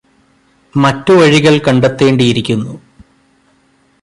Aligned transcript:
മറ്റുവഴികള് 0.75 1.59
കണ്ടെത്തേണ്ടിയിരുന്നു 1.67 2.73